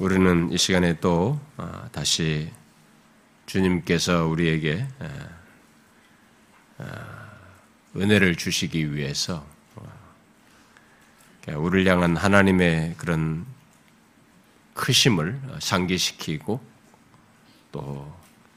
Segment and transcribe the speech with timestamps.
[0.00, 2.50] 우리는 이 시간에 또 아, 다시
[3.44, 4.88] 주님께서 우리에게
[6.78, 7.30] 아,
[7.94, 9.86] 은혜를 주시기 위해서 어,
[11.54, 13.44] 우리를 향한 하나님의 그런
[14.72, 16.64] 크심을 상기시키고
[17.70, 18.10] 또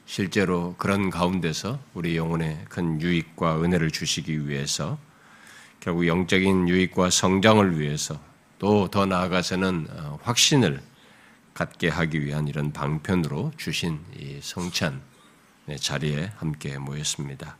[0.06, 4.98] 실제로 그런 가운데서 우리 영혼에 큰 유익과 은혜를 주시기 위해서
[5.80, 8.18] 결국 영적인 유익과 성장을 위해서
[8.58, 10.93] 또 더 나아가서는 어, 확신을
[11.54, 15.00] 갖게 하기 위한 이런 방편으로 주신 이 성찬
[15.80, 17.56] 자리에 함께 모였습니다.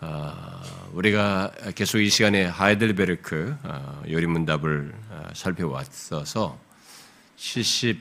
[0.00, 4.94] 어, 우리가 계속 이 시간에 하이델베르크 어, 요리문답을
[5.34, 6.58] 살펴왔어서
[7.36, 8.00] 70그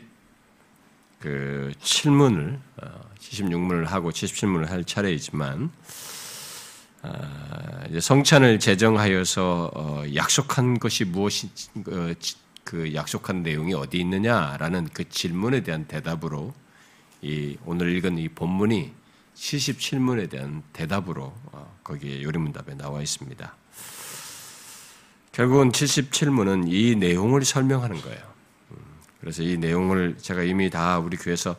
[1.21, 2.59] 7문을
[3.19, 5.71] 76문을 하고 77문을 할 차례이지만
[7.03, 11.49] 아, 성찬을 제정하여서 어, 약속한 것이 무엇이
[11.87, 12.13] 어,
[12.63, 16.53] 그 약속한 내용이 어디 있느냐라는 그 질문에 대한 대답으로
[17.21, 18.93] 이 오늘 읽은 이 본문이
[19.35, 23.55] 77문에 대한 대답으로 어, 거기에 요리문답에 나와 있습니다.
[25.31, 28.21] 결국은 77문은 이 내용을 설명하는 거예요.
[28.71, 28.77] 음,
[29.19, 31.55] 그래서 이 내용을 제가 이미 다 우리 교회에서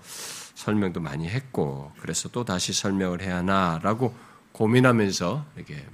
[0.54, 4.14] 설명도 많이 했고, 그래서 또 다시 설명을 해야 하나라고
[4.52, 5.84] 고민하면서 이렇게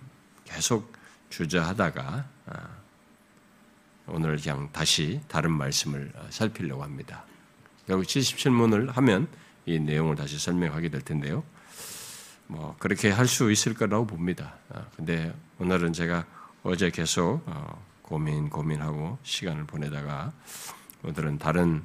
[0.44, 0.92] 계속
[1.30, 2.77] 주저하다가 아,
[4.10, 7.24] 오늘 그냥 다시 다른 말씀을 어, 살피려고 합니다.
[7.86, 9.28] 결국 77문을 하면
[9.66, 11.44] 이 내용을 다시 설명하게 될 텐데요.
[12.46, 14.54] 뭐 그렇게 할 수 있을 거라고 봅니다.
[14.70, 16.24] 아, 근데 오늘은 제가
[16.62, 20.32] 어제 계속 어, 고민 고민하고 시간을 보내다가
[21.02, 21.82] 오늘은 다른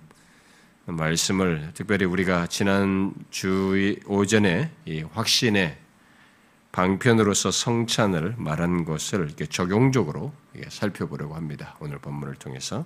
[0.86, 5.78] 말씀을 특별히 우리가 지난 주 오전에 이 확신의
[6.74, 10.34] 방편으로서 성찬을 말한 것을 이렇게 적용적으로
[10.70, 11.76] 살펴보려고 합니다.
[11.80, 12.84] 오늘 본문을 통해서.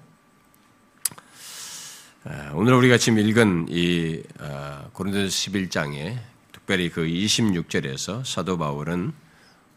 [2.25, 6.19] 아, 오늘 우리가 지금 읽은 이 아, 고린도서 11장에
[6.51, 9.13] 특별히 그 26절에서 사도 바울은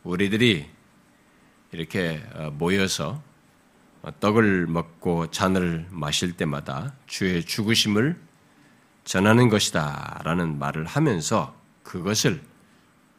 [0.03, 0.69] 우리들이
[1.71, 3.23] 이렇게 어, 모여서
[4.19, 8.21] 떡을 먹고 잔을 마실 때마다 주의 죽으심을
[9.05, 11.55] 전하는 것이다 라는 말을 하면서
[11.85, 12.50] 그것을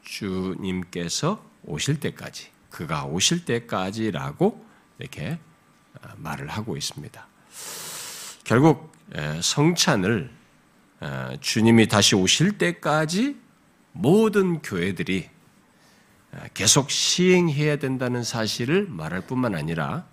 [0.03, 4.65] 주님께서 오실 때까지, 그가 오실 때까지라고
[4.99, 5.39] 이렇게
[6.01, 7.27] 어, 말을 하고 있습니다.
[8.43, 8.91] 결국
[9.41, 10.31] 성찬을
[11.01, 13.35] 어, 주님이 다시 오실 때까지
[13.91, 15.29] 모든 교회들이
[16.31, 20.05] 어, 계속 시행해야 된다는 사실을 말할 뿐만 아니라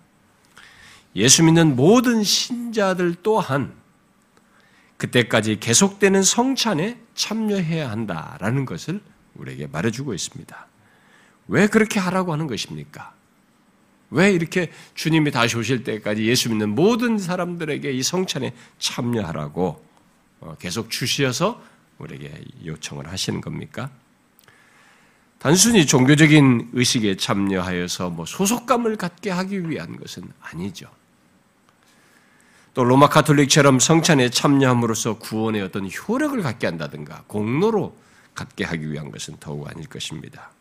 [1.15, 3.73] 예수 믿는 모든 신자들 또한
[4.97, 9.01] 그때까지 계속되는 성찬에 참여해야 한다라는 것을
[9.39, 10.67] 우리에게 말해주고 있습니다.
[11.47, 13.13] 왜 그렇게 하라고 하는 것입니까?
[14.11, 19.85] 왜 이렇게 주님이 다시 오실 때까지 예수 믿는 모든 사람들에게 이 성찬에 참여하라고
[20.41, 21.61] 어, 계속 주시어서
[21.99, 23.89] 우리에게 요청을 하시는 겁니까?
[25.37, 30.89] 단순히 종교적인 의식에 참여하여서 뭐 소속감을 갖게 하기 위한 것은 아니죠.
[32.73, 37.95] 또 로마 카톨릭처럼 성찬에 참여함으로써 구원의 어떤 효력을 갖게 한다든가 공로로
[38.39, 40.51] 갖게 하기 위한 것은 더욱 아닐 것입니다.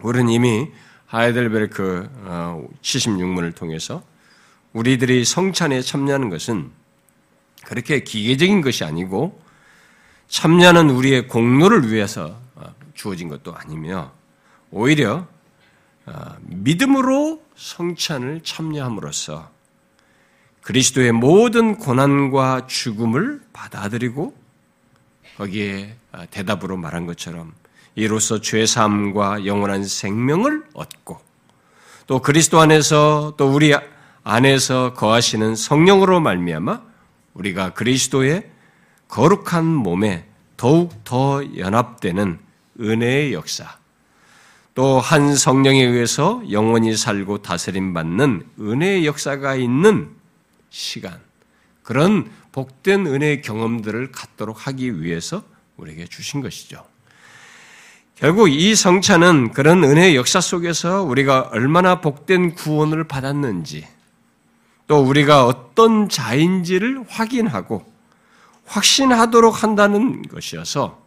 [0.00, 0.72] 우리는 이미
[1.06, 2.10] 하이델베르크
[2.82, 4.02] 76문을 어, 통해서
[4.72, 6.72] 우리들이 성찬에 참여하는 것은
[7.64, 9.40] 그렇게 기계적인 것이 아니고
[10.26, 14.12] 참여하는 우리의 공로를 위해서 어, 주어진 것도 아니며
[14.72, 15.28] 오히려
[16.06, 19.48] 어, 믿음으로 성찬을 참여함으로써
[20.62, 24.43] 그리스도의 모든 고난과 죽음을 받아들이고
[25.36, 27.52] 거기에 아, 대답으로 말한 것처럼
[27.94, 31.20] 이로써 죄 사함과 영원한 생명을 얻고
[32.06, 33.74] 또 그리스도 안에서 또 우리
[34.22, 36.80] 안에서 거하시는 성령으로 말미암아
[37.34, 38.50] 우리가 그리스도의
[39.08, 42.38] 거룩한 몸에 더욱 더 연합되는
[42.80, 43.76] 은혜의 역사
[44.74, 50.10] 또 한 성령에 의해서 영원히 살고 다스림 받는 은혜의 역사가 있는
[50.70, 51.20] 시간
[51.84, 55.42] 그런 복된 은혜의 경험들을 갖도록 하기 위해서
[55.76, 56.86] 우리에게 주신 것이죠.
[58.14, 63.88] 결국 이 성찬은 그런 은혜의 역사 속에서 우리가 얼마나 복된 구원을 받았는지,
[64.86, 67.84] 또 우리가 어떤 자인지를 확인하고
[68.66, 71.02] 확신하도록 한다는 것이어서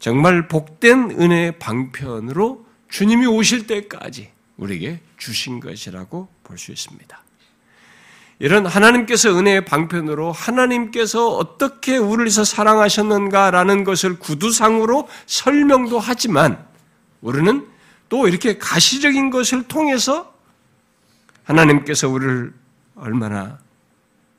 [0.00, 7.29] 정말 복된 은혜의 방편으로 주님이 오실 때까지 우리에게 주신 것이라고 볼 수 있습니다.
[8.40, 16.66] 이런 하나님께서 은혜의 방편으로 하나님께서 어떻게 우리를 사랑하셨는가라는 것을 구두상으로 설명도 하지만
[17.20, 17.68] 우리는
[18.08, 20.32] 또 이렇게 가시적인 것을 통해서
[21.44, 22.54] 하나님께서 우리를
[22.96, 23.58] 얼마나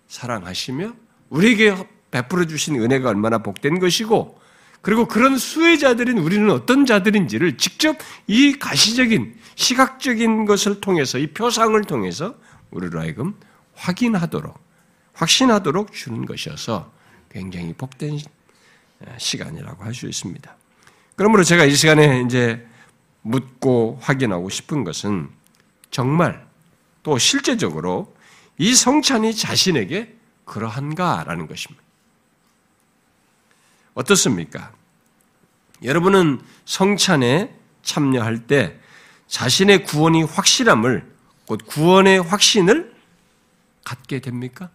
[0.08, 0.94] 사랑하시며
[1.30, 1.76] 우리에게
[2.10, 4.42] 베풀어 주신 은혜가 얼마나 복된 것이고
[4.82, 12.34] 그리고 그런 수혜자들인 우리는 어떤 자들인지를 직접 이 가시적인 시각적인 것을 통해서 이 표상을 통해서
[12.72, 13.36] 우리로 하여금
[13.82, 14.60] 확인하도록
[15.14, 16.92] 확신하도록 주는 것이어서
[17.30, 18.20] 굉장히 복된
[19.18, 20.56] 시간이라고 할 수 있습니다.
[21.16, 22.66] 그러므로 제가 이 시간에 이제
[23.24, 25.30] 묻고 확인하고 싶은 것은
[25.90, 26.46] 정말
[27.04, 28.16] 또 실제적으로
[28.58, 31.84] 이 성찬이 자신에게 그러한가라는 것입니다.
[33.94, 34.72] 어떻습니까?
[35.84, 37.54] 여러분은 성찬에
[37.84, 38.80] 참여할 때
[39.28, 41.12] 자신의 구원이 확실함을
[41.48, 42.91] 곧 구원의 확신을
[43.84, 44.70] 갖게 됩니까?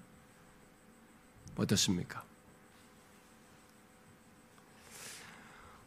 [1.57, 2.23] 어떻습니까?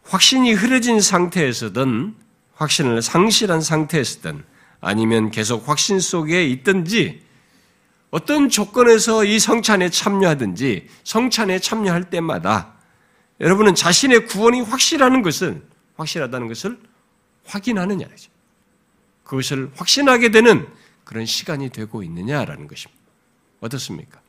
[0.03, 2.15] 확신이 흐려진 상태에서든
[2.55, 4.43] 확신을 상실한 상태에서든
[4.81, 7.23] 아니면 계속 확신 속에 있든지
[8.11, 12.73] 어떤 조건에서 이 성찬에 참여하든지 성찬에 참여할 때마다
[13.39, 15.61] 여러분은 자신의 구원이 확실하는 것을
[15.95, 16.79] 확실하다는 것을
[17.45, 18.07] 확인하느냐
[19.23, 20.67] 그것을 확신하게 되는
[21.03, 22.98] 그런 시간이 되고 있느냐라는 것입니다.
[23.61, 24.19] 어떻습니까?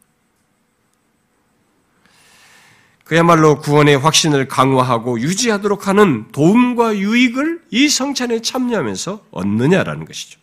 [3.04, 10.38] 그야말로 구원의 확신을 강화하고 유지하도록 하는 도움과 유익을 이 성찬에 참여하면서 얻느냐라는 것이죠.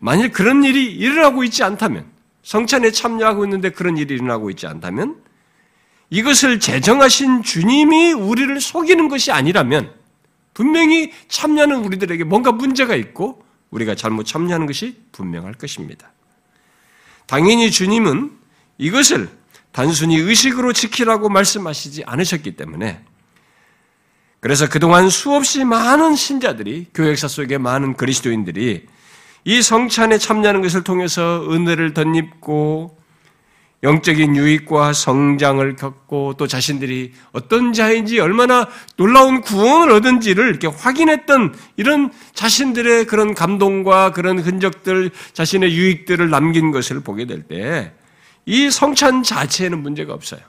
[0.00, 2.04] 만일 그런 일이 일어나고 있지 않다면,
[2.42, 5.22] 성찬에 참여하고 있는데 그런 일이 일어나고 있지 않다면,
[6.10, 9.92] 이것을 제정하신 주님이 우리를 속이는 것이 아니라면,
[10.54, 16.10] 분명히 참여하는 우리들에게 뭔가 문제가 있고, 우리가 잘못 참여하는 것이 분명할 것입니다.
[17.32, 18.30] 당연히 주님은
[18.76, 19.26] 이것을
[19.70, 23.02] 단순히 의식으로 지키라고 말씀하시지 않으셨기 때문에
[24.40, 28.86] 그래서 그동안 수없이 많은 신자들이 교회 역사 속에 많은 그리스도인들이
[29.44, 32.98] 이 성찬에 참여하는 것을 통해서 은혜를 덧입고
[33.82, 42.12] 영적인 유익과 성장을 겪고 또 자신들이 어떤 자인지 얼마나 놀라운 구원을 얻은지를 이렇게 확인했던 이런
[42.34, 47.92] 자신들의 그런 감동과 그런 흔적들, 자신의 유익들을 남긴 것을 보게 될 때
[48.46, 50.40] 이 성찬 자체에는 문제가 없어요.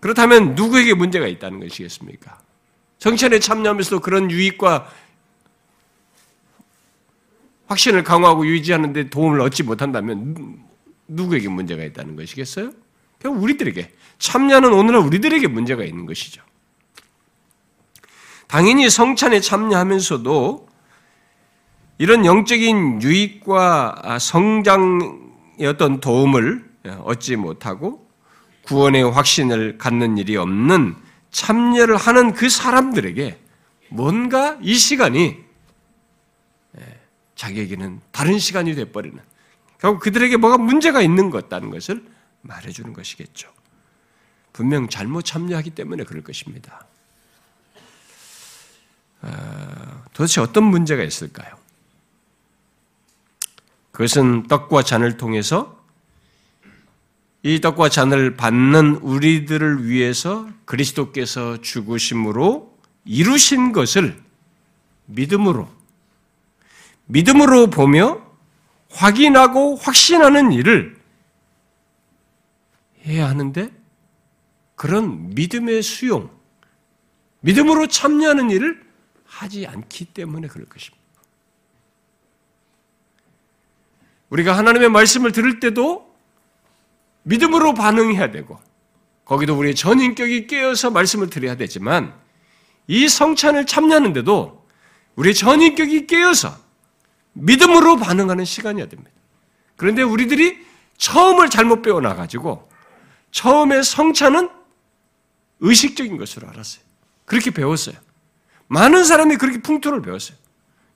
[0.00, 2.40] 그렇다면 누구에게 문제가 있다는 것이겠습니까?
[2.98, 4.88] 성찬에 참여하면서도 그런 유익과
[7.66, 10.64] 확신을 강화하고 유지하는데 도움을 얻지 못한다면
[11.08, 12.72] 누구에게 문제가 있다는 것이겠어요?
[13.18, 16.42] 결국 우리들에게 참여하는 오늘날 우리들에게 문제가 있는 것이죠.
[18.48, 20.68] 당연히 성찬에 참여하면서도
[21.98, 26.70] 이런 영적인 유익과 성장 어떤 도움을
[27.04, 28.06] 얻지 못하고
[28.64, 30.96] 구원의 확신을 갖는 일이 없는
[31.30, 33.38] 참여를 하는 그 사람들에게
[33.88, 35.38] 뭔가 이 시간이
[36.78, 37.00] 예,
[37.34, 39.18] 자기에게는 다른 시간이 돼버리는
[39.82, 42.04] 결국 그들에게 뭐가 문제가 있는 것 같다는 것을
[42.42, 43.52] 말해주는 것이겠죠.
[44.52, 46.86] 분명 잘못 참여하기 때문에 그럴 것입니다.
[49.22, 51.56] 아, 도대체 어떤 문제가 있을까요?
[53.90, 55.84] 그것은 떡과 잔을 통해서
[57.42, 64.22] 이 떡과 잔을 받는 우리들을 위해서 그리스도께서 죽으심으로 이루신 것을
[65.06, 65.68] 믿음으로,
[67.06, 68.31] 믿음으로 보며
[68.92, 71.00] 확인하고 확신하는 일을
[73.04, 73.70] 해야 하는데
[74.74, 76.30] 그런 믿음의 수용,
[77.40, 78.82] 믿음으로 참여하는 일을
[79.24, 81.02] 하지 않기 때문에 그럴 것입니다.
[84.30, 86.10] 우리가 하나님의 말씀을 들을 때도
[87.24, 88.58] 믿음으로 반응해야 되고,
[89.24, 92.14] 거기도 우리의 전 인격이 깨어서 말씀을 드려야 되지만,
[92.86, 94.66] 이 성찬을 참여하는데도
[95.16, 96.61] 우리의 전 인격이 깨어서
[97.32, 99.10] 믿음으로 반응하는 시간이어야 됩니다.
[99.76, 100.64] 그런데 우리들이
[100.96, 102.70] 처음을 잘못 배워놔가지고,
[103.30, 104.50] 처음에 성찬은
[105.60, 106.82] 의식적인 것으로 알았어요.
[107.24, 107.96] 그렇게 배웠어요.
[108.68, 110.36] 많은 사람이 그렇게 풍토를 배웠어요.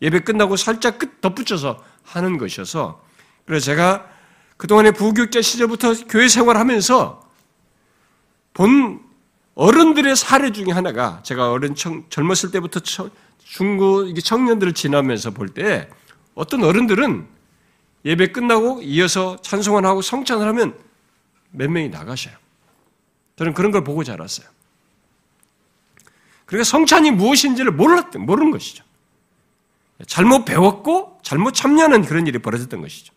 [0.03, 3.03] 예배 끝나고 살짝 끝 덧붙여서 하는 것이어서
[3.47, 4.07] 그래서 제가
[4.57, 7.29] 그동안의 부교육자 시절부터 교회 생활하면서
[8.55, 9.01] 본
[9.55, 12.81] 어른들의 사례 중에 하나가 제가 어른 청, 젊었을 때부터
[13.39, 15.89] 중고 청년들을 지나면서 볼 때
[16.37, 17.27] 어떤 어른들은
[18.05, 20.79] 예배 끝나고 이어서 찬송을 하고 성찬을 하면
[21.51, 22.37] 몇 명이 나가셔요.
[23.35, 24.47] 저는 그런 걸 보고 자랐어요.
[26.45, 28.85] 그러니까 성찬이 무엇인지를 몰랐던, 모르는 것이죠.
[30.07, 33.13] 잘못 배웠고 잘못 참여하는 그런 일이 벌어졌던 것이죠.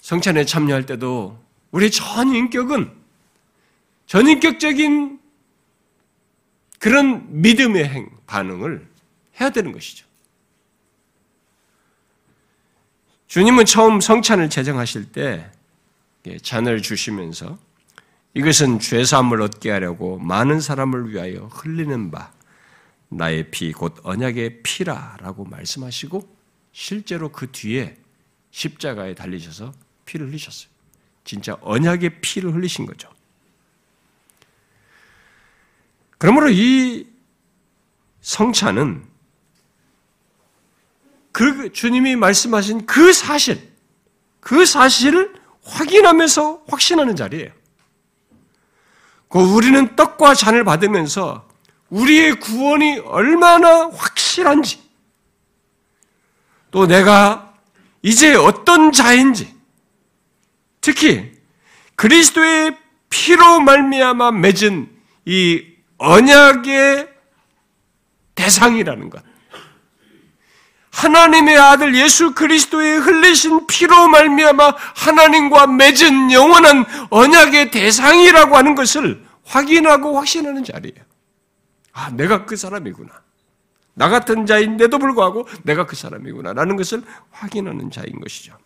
[0.00, 1.38] 성찬에 참여할 때도
[1.72, 2.92] 우리 전 인격은
[4.06, 5.18] 전인격적인
[6.78, 8.93] 그런 믿음의 행, 반응을
[9.40, 10.06] 해야 되는 것이죠.
[13.26, 15.50] 주님은 처음 성찬을 제정하실 때
[16.42, 17.58] 잔을 주시면서
[18.34, 22.32] 이것은 죄사함을 얻게 하려고 많은 사람을 위하여 흘리는 바
[23.08, 26.36] 나의 피 곧 언약의 피라라고 말씀하시고
[26.72, 27.96] 실제로 그 뒤에
[28.50, 29.72] 십자가에 달리셔서
[30.04, 30.68] 피를 흘리셨어요.
[31.24, 33.08] 진짜 언약의 피를 흘리신 거죠.
[36.18, 37.06] 그러므로 이
[38.20, 39.13] 성찬은
[41.34, 43.60] 그 주님이 말씀하신 그 사실,
[44.38, 47.50] 그 사실을 확인하면서 확신하는 자리예요.
[49.28, 51.48] 그 우리는 떡과 잔을 받으면서
[51.90, 54.80] 우리의 구원이 얼마나 확실한지,
[56.70, 57.52] 또 내가
[58.02, 59.52] 이제 어떤 자인지,
[60.80, 61.32] 특히
[61.96, 62.78] 그리스도의
[63.10, 64.88] 피로 말미암아 맺은
[65.24, 65.66] 이
[65.98, 67.08] 언약의
[68.36, 69.33] 대상이라는 것.
[70.94, 80.16] 하나님의 아들 예수 그리스도의 흘리신 피로 말미암아 하나님과 맺은 영원한 언약의 대상이라고 하는 것을 확인하고
[80.16, 81.04] 확신하는 자리예요.
[81.92, 83.10] 아, 내가 그 사람이구나.
[83.94, 86.52] 나 같은 자인데도 불구하고 내가 그 사람이구나.
[86.52, 88.56] 라는 것을 확인하는 자인 것이죠.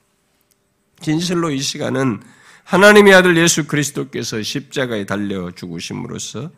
[1.01, 2.23] 진실로 이 시간은
[2.65, 6.51] 하나님의 아들 예수 그리스도께서 십자가에 달려 죽으심으로써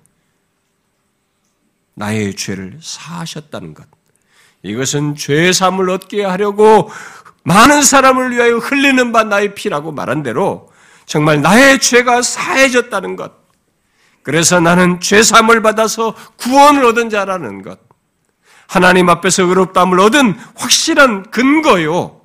[1.95, 4.00] 나의 죄를 사하셨다는 것.
[4.63, 6.91] 이것은 죄 사함을 얻게 하려고
[7.45, 10.71] 많은 사람을 위하여 흘리는 바 나의 피라고 말한 대로
[11.07, 13.33] 정말 나의 죄가 사해졌다는 것.
[14.23, 17.79] 그래서 나는 죄 사함을 받아서 구원을 얻은 자라는 것.
[18.69, 22.21] 하나님 앞에서 의롭다함을 얻은 확실한 근거요.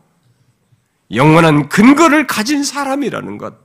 [1.11, 3.64] 영원한 근거를 가진 사람이라는 것.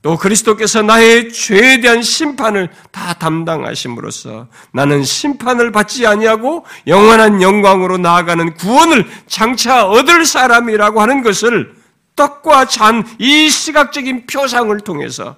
[0.00, 8.54] 또 그리스도께서 나의 죄에 대한 심판을 다 담당하심으로써 나는 심판을 받지 아니하고 영원한 영광으로 나아가는
[8.54, 11.74] 구원을 장차 얻을 사람이라고 하는 것을
[12.14, 15.36] 떡과 잔 이 시각적인 표상을 통해서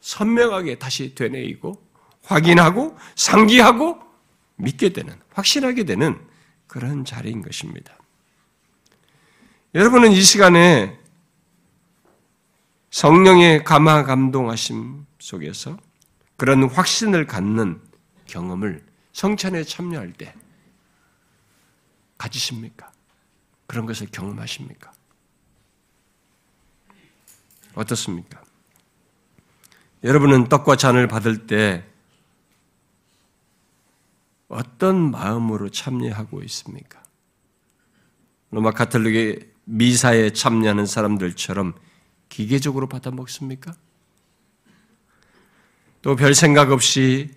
[0.00, 1.80] 선명하게 다시 되뇌이고
[2.24, 3.98] 확인하고 상기하고
[4.56, 6.18] 믿게 되는 확신하게 되는
[6.66, 7.96] 그런 자리인 것입니다.
[9.74, 10.98] 여러분은 이 시간에
[12.92, 15.78] 성령의 감화 감동하심 속에서
[16.36, 17.80] 그런 확신을 갖는
[18.26, 18.84] 경험을
[19.14, 20.34] 성찬에 참여할 때
[22.18, 22.92] 가지십니까?
[23.66, 24.92] 그런 것을 경험하십니까?
[27.74, 28.42] 어떻습니까?
[30.04, 31.86] 여러분은 떡과 잔을 받을 때
[34.48, 37.02] 어떤 마음으로 참여하고 있습니까?
[38.50, 41.72] 로마 카톨릭의 미사에 참여하는 사람들처럼
[42.32, 43.74] 기계적으로 받아 먹습니까?
[46.00, 47.30] 또 별 생각 없이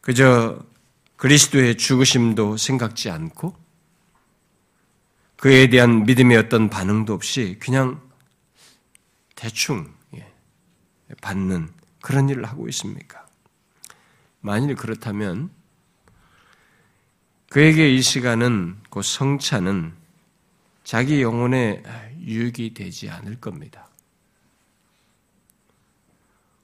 [0.00, 0.58] 그저
[1.16, 3.54] 그리스도의 죽으심도 생각지 않고
[5.36, 8.00] 그에 대한 믿음의 어떤 반응도 없이 그냥
[9.36, 10.26] 대충 예,
[11.20, 13.26] 받는 그런 일을 하고 있습니까?
[14.40, 15.50] 만일 그렇다면
[17.50, 19.92] 그에게 이 시간은 그 성찬은
[20.84, 21.82] 자기 영혼에
[22.20, 23.88] 유익이 되지 않을 겁니다.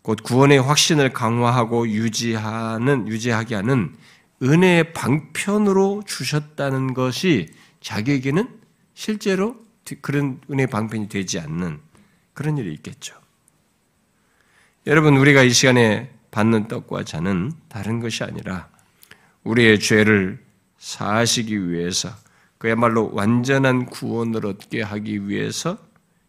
[0.03, 3.97] 곧 구원의 확신을 강화하고 유지하는 유지하게 하는
[4.41, 8.49] 은혜의 방편으로 주셨다는 것이 자기에게는
[8.95, 9.57] 실제로
[10.03, 11.81] 그런 은혜의 방편이 되지 않는
[12.33, 13.21] 그런 일이 있겠죠.
[14.87, 18.69] 여러분 우리가 이 시간에 받는 떡과 잔은 다른 것이 아니라
[19.43, 20.46] 우리의 죄를
[20.79, 22.11] 사시기 위해서
[22.59, 25.79] 그야말로 완전한 구원을 얻게 하기 위해서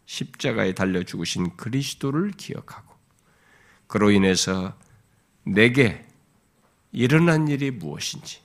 [0.06, 2.94] 십자가에 달려 죽으신 그리스도를 기억하고
[3.86, 4.74] 그로 인해서
[5.44, 6.04] 내게
[6.92, 8.40] 일어난 일이 무엇인지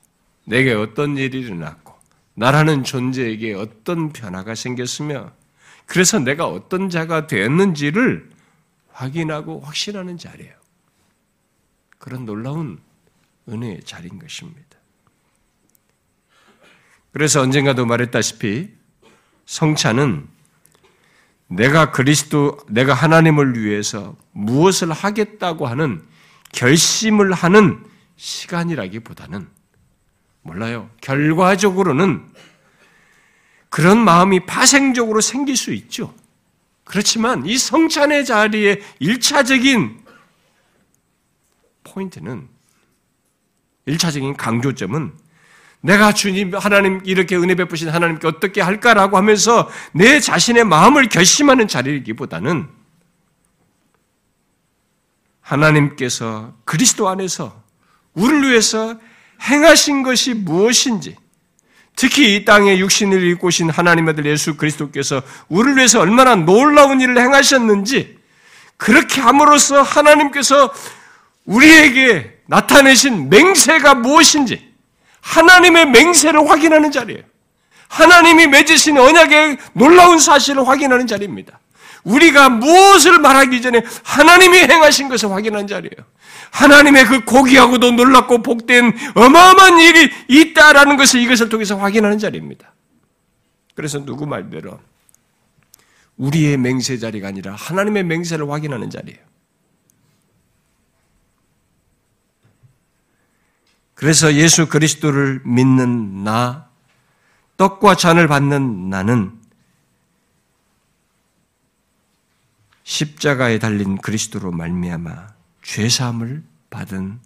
[0.45, 1.93] 내게 어떤 일이 일어났고
[2.35, 5.31] 나라는 존재에게 어떤 변화가 생겼으며
[5.85, 8.29] 그래서 내가 어떤 자가 되었는지를
[8.89, 10.55] 확인하고 확신하는 자리예요.
[11.97, 12.79] 그런 놀라운
[13.49, 14.77] 은혜의 자리인 것입니다.
[17.13, 18.69] 그래서 언젠가도 말했다시피
[19.45, 20.27] 성찬은
[21.47, 26.03] 내가 그리스도, 내가 하나님을 위해서 무엇을 하겠다고 하는
[26.51, 29.47] 결심을 하는 시간이라기보다는
[30.41, 30.89] 몰라요.
[31.01, 32.23] 결과적으로는
[33.69, 36.13] 그런 마음이 파생적으로 생길 수 있죠.
[36.83, 40.03] 그렇지만 이 성찬의 자리에 일차적인
[41.83, 42.47] 포인트는,
[43.85, 45.22] 일차적인 강조점은
[45.85, 52.69] 내가 주님, 하나님, 이렇게 은혜 베푸신 하나님께 어떻게 할까라고 하면서 내 자신의 마음을 결심하는 자리이기보다는
[55.41, 57.61] 하나님께서 그리스도 안에서
[58.13, 58.97] 우리를 위해서
[59.41, 61.17] 행하신 것이 무엇인지,
[61.97, 67.17] 특히 이 땅에 육신을 입고 오신 하나님의 아들 예수 그리스도께서 우리를 위해서 얼마나 놀라운 일을
[67.19, 68.17] 행하셨는지,
[68.77, 70.73] 그렇게 함으로써 하나님께서
[71.43, 74.72] 우리에게 나타내신 맹세가 무엇인지,
[75.23, 77.23] 하나님의 맹세를 확인하는 자리예요.
[77.87, 81.59] 하나님이 맺으신 언약의 놀라운 사실을 확인하는 자리입니다.
[82.03, 86.05] 우리가 무엇을 말하기 전에 하나님이 행하신 것을 확인하는 자리예요.
[86.51, 92.73] 하나님의 그 고귀하고도 놀랍고 복된 어마어마한 일이 있다라는 것을 이것을 통해서 확인하는 자리입니다.
[93.75, 94.79] 그래서 누구 말대로
[96.17, 99.32] 우리의 맹세 자리가 아니라 하나님의 맹세를 확인하는 자리예요.
[103.93, 106.69] 그래서 예수 그리스도를 믿는 나,
[107.57, 109.39] 떡과 잔을 받는 나는
[112.83, 115.33] 십자가에 달린 그리스도로 말미암아
[115.63, 117.19] 죄 사함을 받은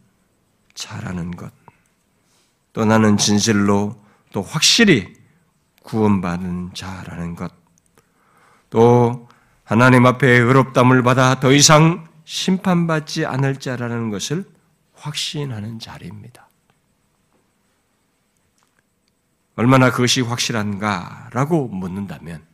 [0.76, 1.52] 자라는 것.
[2.74, 4.00] 또 나는 진실로
[4.32, 5.16] 또 확실히
[5.84, 7.52] 구원받은 자라는 것.
[8.70, 9.28] 또
[9.64, 14.46] 하나님 앞에 의롭담을 받아 더 이상 심판받지 않을 자라는 것을
[14.94, 16.47] 확신하는 자리입니다.
[19.58, 22.46] 얼마나 그것이 확실한가라고 묻는다면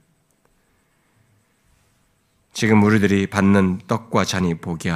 [2.54, 4.90] 지금 우리들이 받는 떡과 잔이 보게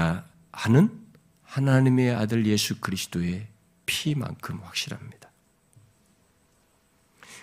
[0.53, 1.05] 하는
[1.43, 3.47] 하나님의 아들 예수 그리스도의
[3.85, 5.29] 피만큼 확실합니다.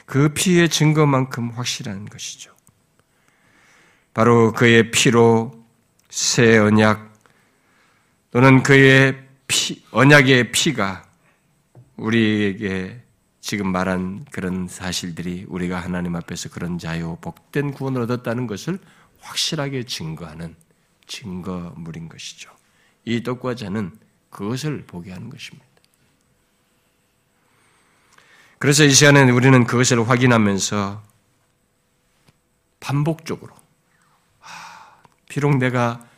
[0.07, 2.55] 그 피의 증거만큼 확실한 것이죠.
[4.15, 5.67] 바로 그의 피로
[6.09, 7.13] 새 언약
[8.31, 11.05] 또는 그의 피, 언약의 피가
[11.97, 13.04] 우리에게
[13.45, 18.79] 지금 말한 그런 사실들이 우리가 하나님 앞에서 그런 자유, 복된 구원을 얻었다는 것을
[19.21, 20.57] 확실하게 증거하는
[21.07, 22.51] 증거물인 것이죠.
[23.05, 23.99] 이 떡과 잔은
[24.31, 25.67] 그것을 보게 하는 것입니다.
[28.59, 31.03] 그래서 이 시간에 우리는 그것을 확인하면서
[32.81, 33.55] 반복적으로
[34.41, 36.09] 아, 비록 내가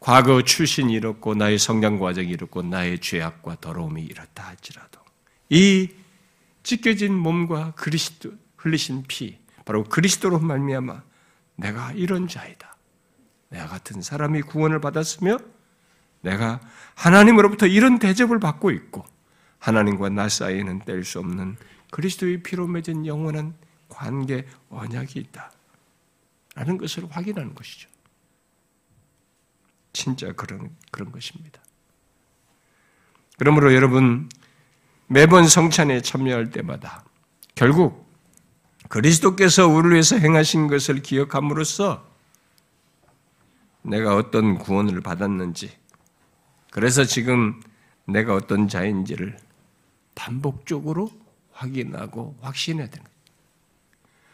[0.00, 4.98] 과거 출신이 이렇고 나의 성장 과정이 이렇고 나의 죄악과 더러움이 이렇다 할지라도
[5.48, 6.01] 이
[6.62, 11.02] 찢겨진 몸과 그리스도 흘리신 피, 바로 그리스도로 말미암아
[11.56, 12.76] 내가 이런 자이다.
[13.50, 15.38] 내가 같은 사람이 구원을 받았으며
[16.22, 16.60] 내가
[16.94, 19.04] 하나님으로부터 이런 대접을 받고 있고
[19.58, 21.56] 하나님과 나 사이에는 뗄 수 없는
[21.90, 23.54] 그리스도의 피로 맺은 영원한
[23.88, 25.52] 관계 언약이 있다.
[26.54, 27.88] 라는 것을 확인하는 것이죠.
[29.92, 31.60] 진짜 그런, 그런 것입니다.
[33.38, 34.28] 그러므로 여러분,
[35.12, 37.04] 매번 성찬에 참여할 때마다
[37.54, 38.10] 결국
[38.88, 42.10] 그리스도께서 우리를 위해서 행하신 것을 기억함으로써
[43.82, 45.70] 내가 어떤 구원을 받았는지,
[46.70, 47.60] 그래서 지금
[48.06, 49.36] 내가 어떤 자인지를
[50.14, 51.10] 반복적으로
[51.52, 53.06] 확인하고 확신해야 되는.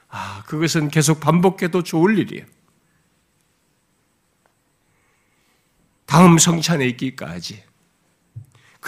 [0.09, 2.47] 아, 그것은 계속 반복해도 좋을 일이에요.
[6.07, 7.68] 다음 성찬에 있기까지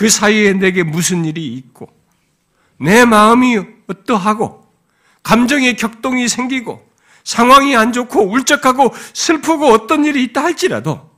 [0.00, 1.94] 그 사이에 내게 무슨 일이 있고,
[2.78, 4.66] 내 마음이 어떠하고,
[5.22, 6.90] 감정의 격동이 생기고,
[7.22, 11.14] 상황이 안 좋고, 울적하고, 슬프고, 어떤 일이 있다 할지라도,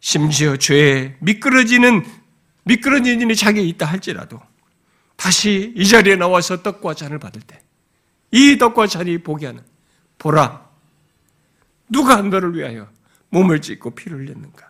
[0.00, 2.04] 심지어 죄에 미끄러지는,
[2.64, 4.42] 미끄러지는 일이 자기에 있다 할지라도,
[5.16, 7.58] 다시 이 자리에 나와서 떡과 잔을 받을 때,
[8.32, 9.64] 이 떡과 잔이 보게 하는,
[10.18, 10.68] 보라,
[11.88, 12.86] 누가 너를 위하여
[13.30, 14.67] 몸을 찢고 피를 흘렸는가?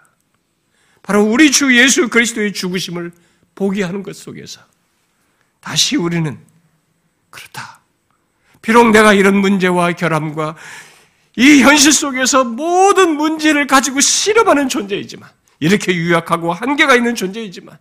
[1.09, 3.13] 바로 우리 주 예수 그리스도의 죽으심을
[3.55, 4.61] 보게 하는 것 속에서
[5.59, 6.39] 다시 우리는
[7.31, 7.81] 그렇다.
[8.61, 10.55] 비록 내가 이런 문제와 결함과
[11.35, 17.79] 이 현실 속에서 모든 문제를 가지고 실험하는 존재이지만 이렇게 유약하고 한계가 있는 존재이지만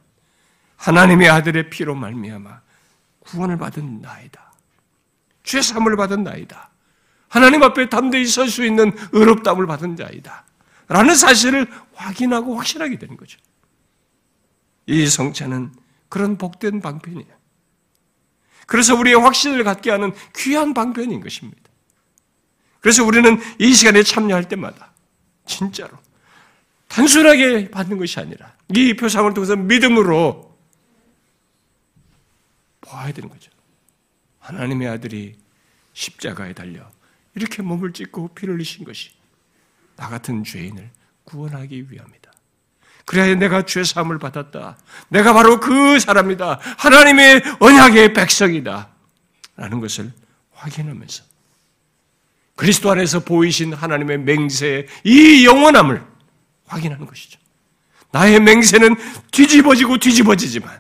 [0.78, 2.62] 하나님의 아들의 피로 말미암아
[3.20, 4.54] 구원을 받은 나이다.
[5.44, 6.70] 죄 사함을 받은 나이다.
[7.28, 10.47] 하나님 앞에 담대히 설 수 있는 의롭다움을 받은 자이다.
[10.88, 13.40] 라는 사실을 확인하고 확실하게 되는 거죠.
[14.86, 15.74] 이 성찬은
[16.10, 17.38] 그런 복된 방편이에요.
[18.66, 21.62] 그래서 우리의 확신을 갖게 하는 귀한 방편인 것입니다.
[22.80, 24.94] 그래서 우리는 이 시간에 참여할 때마다
[25.46, 25.98] 진짜로
[26.88, 30.58] 단순하게 받는 것이 아니라 이 표상을 통해서 믿음으로
[32.82, 33.52] 보아야 되는 거죠.
[34.40, 35.38] 하나님의 아들이
[35.94, 36.90] 십자가에 달려
[37.36, 39.17] 이렇게 몸을 찢고 피를 흘리신 것이
[39.98, 40.90] 나 같은 죄인을
[41.26, 42.32] 구원하기 위함이다.
[43.06, 44.78] 그래야 내가 죄 사함을 받았다.
[45.10, 46.60] 내가 바로 그 사람이다.
[46.78, 48.90] 하나님의 언약의 백성이다.
[49.56, 50.12] 라는 것을
[50.52, 51.24] 확인하면서
[52.56, 56.04] 그리스도 안에서 보이신 하나님의 맹세의 이 영원함을
[56.66, 57.40] 확인하는 것이죠.
[58.12, 58.96] 나의 맹세는
[59.32, 60.80] 뒤집어지고 뒤집어지지만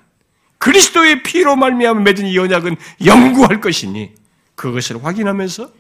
[0.58, 2.75] 그리스도의 피로 말미암아 맺은 이 언약은
[3.06, 4.13] 영구할 것이니
[4.56, 5.71] 그것을 확인하면서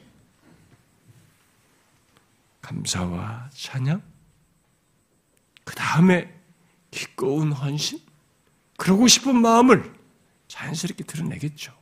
[2.67, 4.01] 감사와 찬양,
[5.63, 6.33] 그 다음에
[6.91, 7.99] 기꺼운 헌신,
[8.77, 9.93] 그러고 싶은 마음을
[10.49, 11.73] 자연스럽게 드러내겠죠.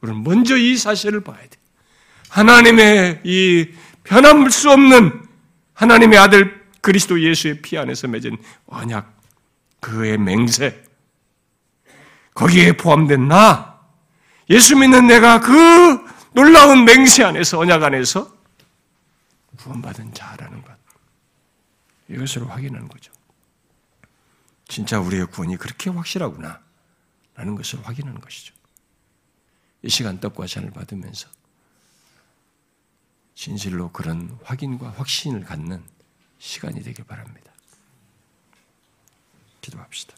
[0.00, 1.50] 우리는 먼저 이 사실을 봐야 돼.
[2.28, 3.70] 하나님의 이
[4.02, 5.24] 변함을 수 없는
[5.74, 9.16] 하나님의 아들 그리스도 예수의 피 안에서 맺은 언약,
[9.80, 10.82] 그의 맹세,
[12.34, 13.80] 거기에 포함된 나,
[14.50, 18.35] 예수 믿는 내가 그 놀라운 맹세 안에서, 언약 안에서
[19.56, 20.76] 구원받은 자라는 것.
[22.08, 23.12] 이것을 확인하는 거죠.
[24.68, 26.60] 진짜 우리의 구원이 그렇게 확실하구나.
[27.34, 28.54] 라는 것을 확인하는 것이죠.
[29.82, 31.28] 이 시간 떡과 잔을 받으면서
[33.34, 35.84] 진실로 그런 확인과 확신을 갖는
[36.38, 37.52] 시간이 되길 바랍니다.
[39.60, 40.16] 기도합시다.